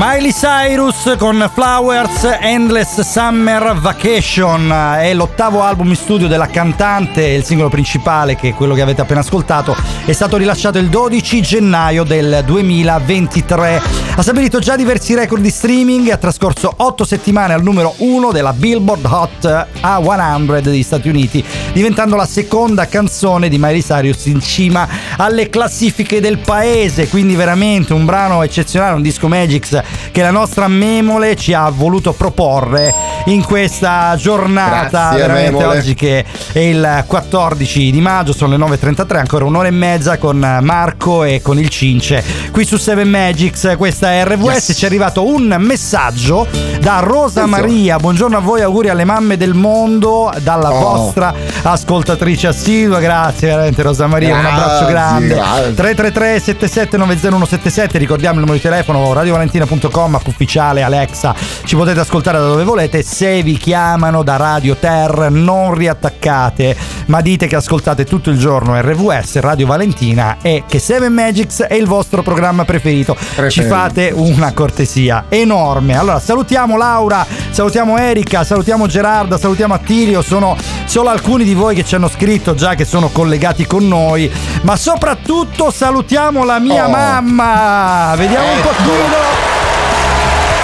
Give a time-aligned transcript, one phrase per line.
[0.00, 7.42] Miley Cyrus con Flowers Endless Summer Vacation è l'ottavo album in studio della cantante, il
[7.42, 9.74] singolo principale che è quello che avete appena ascoltato
[10.04, 14.07] è stato rilasciato il 12 gennaio del 2023.
[14.18, 18.32] Ha stabilito già diversi record di streaming e ha trascorso 8 settimane al numero 1
[18.32, 24.40] della Billboard Hot A100 degli Stati Uniti, diventando la seconda canzone di Miley Cyrus in
[24.40, 30.32] cima alle classifiche del paese, quindi veramente un brano eccezionale, un disco Magix che la
[30.32, 32.92] nostra Memole ci ha voluto proporre
[33.26, 35.10] in questa giornata.
[35.10, 35.78] Grazie, veramente Memole.
[35.78, 40.38] oggi che è il 14 di maggio, sono le 9.33, ancora un'ora e mezza con
[40.60, 44.76] Marco e con il Cince qui su 7 Magics, questa è RVS, Yes.
[44.76, 46.46] ci è arrivato un messaggio
[46.80, 47.46] da Rosa.
[47.46, 50.78] Maria, buongiorno a voi, auguri alle mamme del mondo, dalla Oh.
[50.96, 55.34] vostra ascoltatrice assidua, grazie veramente Rosa Maria, un Grazie, abbraccio grande.
[55.34, 55.74] grazie.
[55.74, 61.34] 333 7790 ricordiamo il numero di telefono radiovalentina.com app ufficiale Alexa
[61.64, 67.20] ci potete ascoltare da dove volete se vi chiamano da Radio Ter non riattaccate ma
[67.20, 71.86] dite che ascoltate tutto il giorno RVS Radio Valentina e che Seven Magics è il
[71.86, 73.68] vostro programma preferito ci Preferito.
[73.98, 81.08] Fate una cortesia enorme allora salutiamo Laura salutiamo Erika salutiamo Gerarda salutiamo Attilio sono solo
[81.08, 84.30] alcuni di voi che ci hanno scritto già che sono collegati con noi
[84.62, 86.90] ma soprattutto salutiamo la mia Oh.
[86.90, 88.68] mamma vediamo un Ecco.
[88.68, 89.16] pochino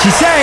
[0.00, 0.33] ci sei?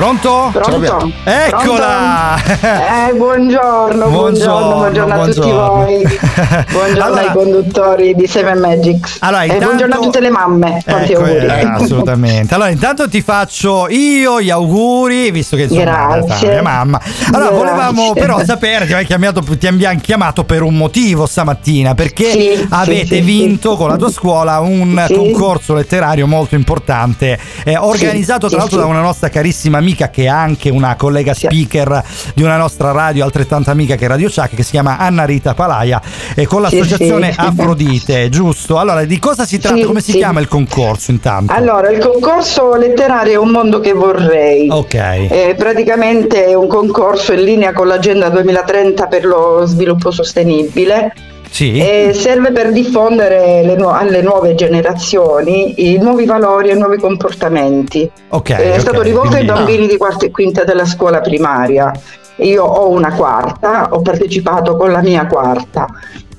[0.00, 0.48] Pronto?
[0.50, 1.12] Pronto?
[1.24, 2.40] Eccola!
[2.42, 2.66] Pronto?
[2.66, 5.74] Eh, buongiorno, buongiorno, buongiorno, a tutti buongiorno.
[5.74, 6.18] voi.
[6.72, 9.18] Buongiorno Allora- ai conduttori di Seven Magics.
[9.20, 10.82] Allora, e intanto- buongiorno a tutte le mamme.
[10.86, 11.44] Tanti Ecco, auguri.
[11.44, 12.54] eh, assolutamente.
[12.54, 15.82] Allora, intanto ti faccio io gli auguri, visto che insomma
[16.16, 16.48] Grazie.
[16.48, 16.98] mia mamma.
[17.32, 17.56] Allora, Grazie.
[17.58, 22.66] volevamo però sapere, ti, hai chiamato, ti abbiamo chiamato per un motivo stamattina, perché Sì,
[22.70, 23.76] avete sì, vinto sì.
[23.76, 29.02] con la tua scuola un concorso letterario molto importante, eh, organizzato tra l'altro da una
[29.02, 31.46] nostra carissima amica che è anche una collega Sì.
[31.46, 32.02] speaker
[32.34, 35.54] di una nostra radio, altrettanto amica che è Radio Chuck, che si chiama Anna Rita
[35.54, 36.00] Palaia,
[36.34, 37.38] e con Sì, l'associazione sì.
[37.40, 38.78] Afrodite, giusto?
[38.78, 39.76] Allora, di cosa si tratta?
[39.76, 40.18] Sì, Come si sì.
[40.18, 41.52] chiama il concorso intanto?
[41.52, 44.68] Allora, il concorso letterario è un mondo che vorrei.
[44.70, 44.94] Ok.
[44.94, 51.12] È praticamente è un concorso in linea con l'agenda 2030 per lo sviluppo sostenibile
[51.50, 51.78] Sì.
[51.78, 58.08] e serve per diffondere nu- alle nuove generazioni i nuovi valori e i nuovi comportamenti.
[58.28, 58.50] ok.
[58.52, 61.92] è ok, stato rivolto ai quindi- bambini di quarta e quinta della scuola primaria.
[62.36, 65.86] Io ho una quarta, ho partecipato con la mia quarta.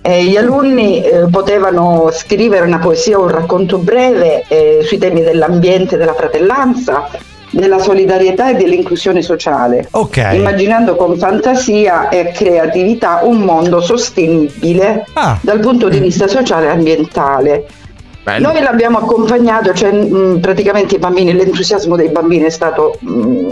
[0.01, 5.21] E gli alunni eh, potevano scrivere una poesia o un racconto breve eh, sui temi
[5.21, 7.07] dell'ambiente, della fratellanza,
[7.51, 10.29] della solidarietà e dell'inclusione sociale, Ok.
[10.33, 15.37] immaginando con fantasia e creatività un mondo sostenibile Ah.
[15.41, 17.65] dal punto di vista sociale e ambientale.
[18.23, 18.51] Bello.
[18.51, 23.49] Noi l'abbiamo accompagnato, cioè mh, praticamente i bambini, l'entusiasmo dei bambini è stato mh,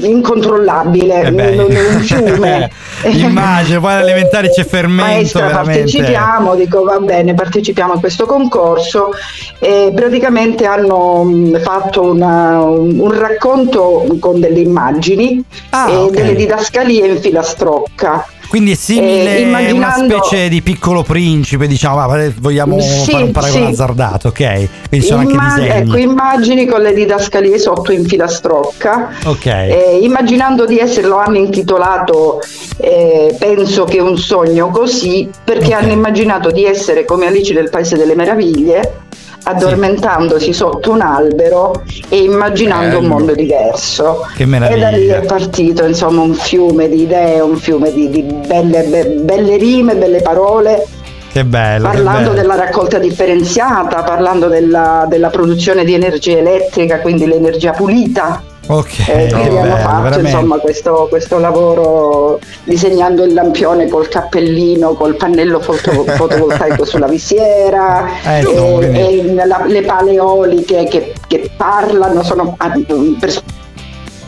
[0.00, 1.64] incontrollabile, Eh un,
[1.94, 2.70] un fiume.
[3.04, 5.78] Immagino, poi alle elementari c'è fermento Maestra, veramente.
[5.80, 9.10] partecipiamo, dico va bene, partecipiamo a questo concorso
[9.58, 16.10] e praticamente hanno mh, fatto una- un, un racconto con delle immagini Ah, e ok.
[16.10, 18.26] delle didascalie in filastrocca.
[18.50, 23.12] Quindi è simile Eh, a una immaginando- specie di piccolo principe, diciamo, ma vogliamo Sì,
[23.12, 23.70] fare un paragone sì.
[23.70, 24.68] azzardato, ok?
[24.88, 25.78] Quindi sono anche Imma- disegni.
[25.78, 29.10] ecco, immagini con le didascalie sotto in filastrocca.
[29.24, 29.46] ok.
[29.46, 32.40] Eh, immaginando di essere, lo hanno intitolato
[32.78, 35.82] eh, Penso che un sogno così, perché Ok.
[35.82, 38.94] hanno immaginato di essere come Alice del Paese delle Meraviglie,
[39.42, 43.14] addormentandosi sotto un albero e immaginando un Bello.
[43.14, 44.26] mondo diverso.
[44.36, 45.16] Che E da lì meraviglia.
[45.18, 49.94] è partito insomma un fiume di idee, un fiume di, di belle, be- belle rime,
[49.96, 50.86] belle parole
[51.32, 51.88] Che bello.
[51.88, 52.40] che parlando bello.
[52.42, 58.42] della raccolta differenziata, parlando della, della produzione di energia elettrica, quindi l'energia pulita.
[58.72, 60.20] Ok, Eh, che hanno bello, fatto veramente.
[60.30, 68.06] insomma questo, questo lavoro disegnando il lampione col cappellino, col pannello foto- fotovoltaico sulla visiera,
[68.24, 72.72] Eh, e- e la- le pale eoliche che, che parlano, sono ah,
[73.18, 73.32] per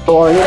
[0.05, 0.43] le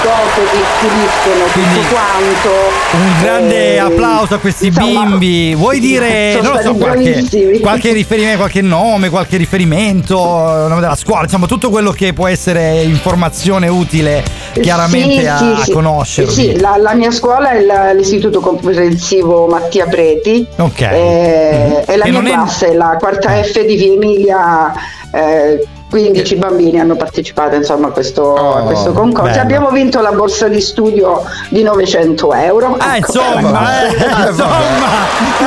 [0.00, 2.50] scope che puliscono Quindi, tutto quanto.
[2.92, 5.54] Un grande Eh, applauso a questi insomma, bimbi.
[5.54, 7.24] Vuoi dire, non so, qualche,
[7.60, 12.82] qualche riferimento, qualche nome, qualche riferimento, nome della scuola, insomma, tutto quello che può essere
[12.82, 14.22] informazione utile
[14.60, 15.72] chiaramente Sì, a, sì, sì.
[15.72, 16.30] conoscervi.
[16.32, 20.46] Sì, la, la mia scuola è l'istituto comprensivo Mattia Preti.
[20.58, 20.80] Ok.
[20.80, 24.72] Eh, e la Che mia classe è la quarta F di Via Emilia.
[25.12, 29.30] eh, 15 bambini hanno partecipato insomma a questo, a Oh, questo concorso.
[29.30, 29.40] bello.
[29.40, 32.76] Abbiamo vinto la borsa di studio di 900 euro.
[32.78, 33.92] Ah, Ecco, insomma, eh, Eh,
[34.28, 34.58] insomma,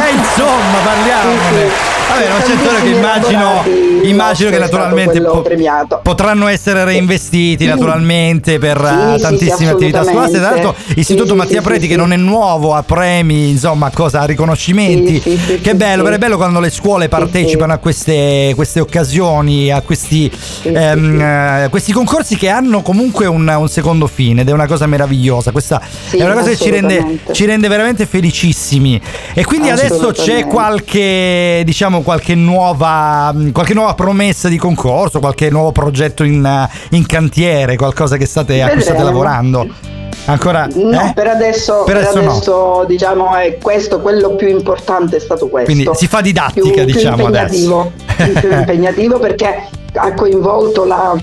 [0.07, 1.31] eh, insomma, parliamo.
[1.31, 1.98] Sì, sì.
[2.09, 5.44] Vabbè, c'è Tantissimi solo che immagino immagino che naturalmente po-
[6.01, 8.77] potranno essere reinvestiti naturalmente per
[9.15, 10.39] sì, tantissime sì, attività scolastiche.
[10.39, 15.19] Tra l'altro, Istituto Mattia Preti, che non è nuovo, ha premi, insomma, cosa, riconoscimenti.
[15.61, 20.31] che bello, è bello quando le scuole partecipano a queste, queste, occasioni, a questi,
[20.63, 24.85] ehm, uh, questi, concorsi che hanno comunque un, un, secondo fine ed è una cosa
[24.88, 25.51] meravigliosa.
[25.51, 29.00] Questa è una cosa che ci rende, ci rende veramente felicissimi.
[29.33, 35.71] E quindi adesso c'è qualche, diciamo, qualche nuova, qualche nuova promessa di concorso, qualche nuovo
[35.71, 39.67] progetto in, in cantiere, qualcosa che state, a cui state lavorando?
[40.25, 40.67] Ancora?
[40.73, 41.13] No, eh?
[41.13, 42.83] per adesso, per adesso, per adesso no.
[42.85, 45.71] diciamo è questo, quello più importante è stato questo.
[45.71, 51.15] Quindi si fa didattica, più, diciamo più impegnativo, più impegnativo perché ha coinvolto la,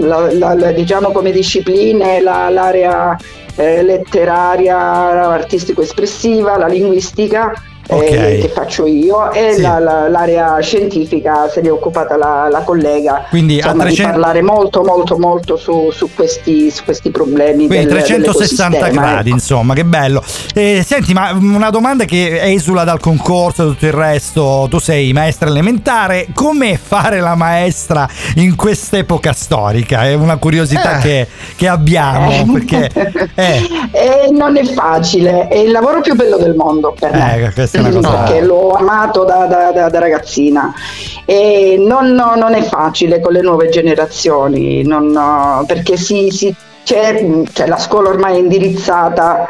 [0.00, 3.16] la, la, la diciamo come discipline l'area
[3.56, 7.52] eh, letteraria, artistico-espressiva, la linguistica
[7.88, 8.38] okay.
[8.38, 9.60] eh, che faccio io e sì.
[9.60, 14.02] la, la, l'area scientifica se ne è occupata la, la collega quindi insomma, a 300...
[14.02, 19.28] di parlare molto molto molto su, su, questi, su questi, problemi quindi del, 360 gradi
[19.28, 19.36] ecco.
[19.36, 20.22] insomma che bello
[20.54, 25.12] eh, senti ma una domanda che esula dal concorso e tutto il resto tu sei
[25.12, 31.02] maestra elementare come fare la maestra in quest'epoca storica è una curiosità eh.
[31.02, 32.46] che, che, abbiamo eh.
[32.52, 32.90] perché
[33.34, 34.30] eh.
[34.32, 37.80] non è facile è il lavoro più bello del mondo per me eh, questa è
[37.80, 38.22] una cosa...
[38.22, 40.72] Perché l'ho amato da, da, da, da ragazzina.
[41.24, 46.54] E non, no, non, è facile con le nuove generazioni non, perché si, si,
[46.84, 49.46] c'è, cioè la scuola ormai è indirizzata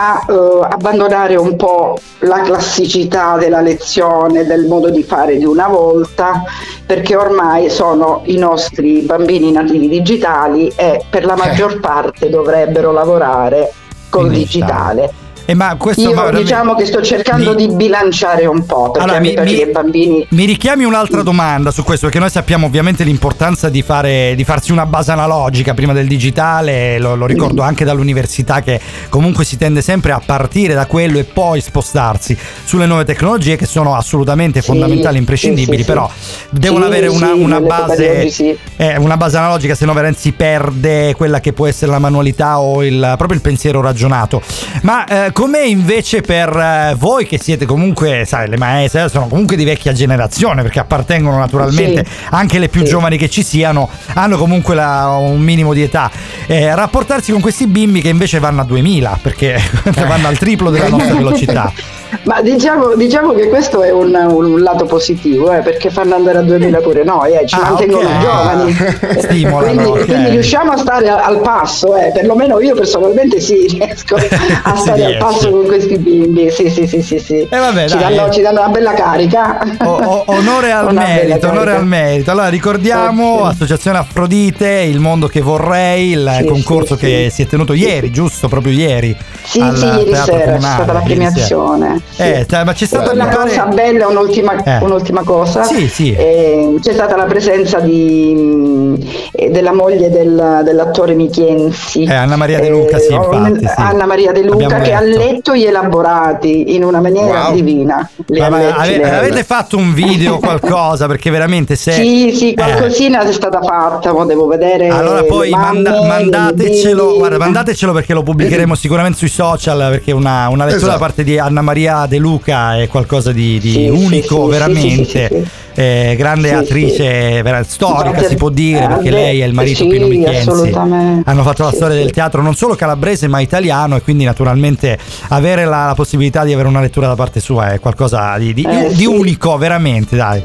[0.00, 5.66] a uh, abbandonare un po' la classicità della lezione, del modo di fare di una
[5.66, 6.44] volta,
[6.86, 13.72] perché ormai sono i nostri bambini nativi digitali e per la maggior parte dovrebbero lavorare
[14.08, 15.26] col digitale.
[15.50, 19.16] Eh, ma questo Io ma, diciamo che sto cercando mi, di bilanciare un po' perché
[19.16, 20.26] allora, mi, mi, bambini...
[20.28, 24.72] mi richiami un'altra domanda su questo perché noi sappiamo ovviamente l'importanza di, fare, di farsi
[24.72, 28.78] una base analogica prima del digitale lo, lo ricordo anche dall'università che
[29.08, 33.64] comunque si tende sempre a partire da quello e poi spostarsi sulle nuove tecnologie che
[33.64, 36.10] sono assolutamente sì, fondamentali imprescindibili sì, sì, però
[36.50, 41.40] devono avere una, una base eh, una base analogica se no veramente si perde quella
[41.40, 44.42] che può essere la manualità o il, proprio il pensiero ragionato.
[44.82, 49.54] Ma eh, Com'è invece per eh, voi che siete comunque, sai, le maestre sono comunque
[49.54, 52.26] di vecchia generazione perché appartengono naturalmente sì.
[52.30, 52.88] anche le più sì.
[52.88, 56.10] giovani che ci siano, hanno comunque la, un minimo di età.
[56.48, 59.62] Eh, rapportarsi con questi bimbi che invece vanno a 2000 perché
[60.08, 61.72] vanno al triplo della nostra velocità.
[62.22, 66.42] Ma diciamo, diciamo, che questo è un, un lato positivo, eh, perché fanno andare a
[66.42, 68.20] 2000 pure noi, eh, ci ah, mantengono okay.
[68.20, 68.76] giovani.
[69.18, 70.04] Stimolano, quindi, okay.
[70.04, 75.16] quindi, riusciamo a stare al passo, eh, perlomeno io personalmente sì, riesco a stare al
[75.18, 76.50] passo con questi bimbi.
[76.50, 77.46] Sì, sì, sì, sì, sì.
[77.48, 79.58] Eh, vabbè, ci, danno, ci, danno, una bella carica.
[79.84, 82.30] O, onore al merito, onore al merito.
[82.30, 83.48] Allora ricordiamo sì.
[83.48, 88.48] Associazione Afrodite, il mondo che vorrei, il concorso che si è tenuto ieri, giusto?
[88.48, 89.16] Proprio ieri.
[89.42, 91.97] Sì, sì, ieri sera c'è stata la premiazione.
[92.16, 93.48] Eh, ma c'è stata una pare...
[93.48, 94.78] cosa bella, un'ultima, eh.
[94.82, 95.62] un'ultima cosa.
[95.64, 96.14] Sì, sì.
[96.14, 102.04] Eh, c'è stata la presenza di, eh, della moglie del, dell'attore Michienzi.
[102.04, 103.72] Eh, Anna Maria De Luca, sì, infatti, sì.
[103.76, 107.54] Anna Maria De Luca che ha letto gli elaborati in una maniera wow.
[107.54, 108.08] divina.
[108.28, 111.06] Ma, ma ave, avete fatto un video o qualcosa?
[111.06, 111.92] Perché veramente se...
[111.92, 114.88] Sì, sì, qualcosina è stata fatta, mo devo vedere.
[114.88, 120.64] Allora poi manda, mandatecelo, guarda, mandatecelo perché lo pubblicheremo sicuramente sui social perché una, una
[120.64, 120.92] lettura esatto.
[120.92, 125.28] da parte di Anna Maria De Luca è qualcosa di, di sì, unico sì, veramente.
[125.28, 129.86] Sì, eh, grande attrice vera, storica si può dire eh, perché lei e il marito
[129.86, 134.24] Pino Michenzi hanno fatto la storia del teatro non solo calabrese ma italiano e quindi
[134.24, 138.52] naturalmente avere la, la possibilità di avere una lettura da parte sua è qualcosa di,
[138.54, 140.42] di, eh, di unico veramente dai.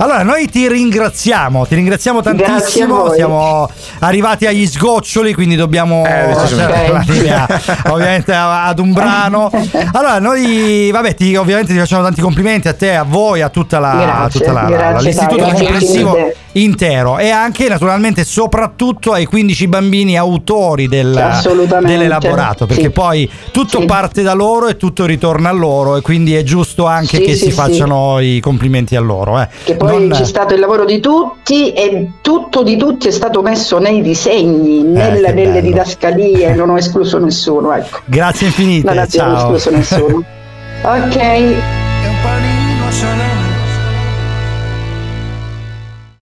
[0.00, 3.12] Allora, noi ti ringraziamo, ti ringraziamo tantissimo.
[3.12, 3.68] Siamo
[3.98, 7.46] arrivati agli sgoccioli, quindi dobbiamo eh, la linea
[7.90, 9.50] ovviamente ad un brano.
[9.92, 13.78] Allora, noi, vabbè, ti, ovviamente ti facciamo tanti complimenti a te, a voi, a tutta
[13.78, 16.16] la, grazie, tutta la, grazie, l'istituto comprensivo
[16.52, 21.40] intero e anche naturalmente soprattutto ai 15 bambini autori del,
[21.82, 22.90] dell'elaborato perché sì.
[22.90, 23.86] poi tutto sì.
[23.86, 27.34] parte da loro e tutto ritorna a loro e quindi è giusto anche sì, che
[27.34, 29.48] si facciano i complimenti a loro eh.
[29.64, 30.18] che poi non...
[30.18, 34.80] c'è stato il lavoro di tutti e tutto di tutti è stato messo nei disegni
[34.80, 38.00] eh, nelle, nelle didascalie non ho escluso nessuno ecco.
[38.06, 40.24] grazie infinite non abbiamo escluso nessuno
[40.84, 41.16] ok